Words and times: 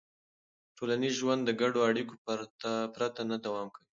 ټولنیز 0.77 1.13
ژوند 1.21 1.41
د 1.45 1.49
ګډو 1.61 1.79
اړیکو 1.89 2.13
پرته 2.95 3.21
نه 3.31 3.37
دوام 3.45 3.67
کوي. 3.75 3.85